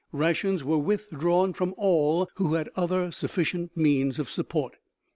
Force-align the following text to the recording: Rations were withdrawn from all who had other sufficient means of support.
Rations 0.11 0.63
were 0.63 0.79
withdrawn 0.79 1.53
from 1.53 1.75
all 1.77 2.27
who 2.37 2.55
had 2.55 2.69
other 2.75 3.11
sufficient 3.11 3.77
means 3.77 4.17
of 4.17 4.31
support. 4.31 4.77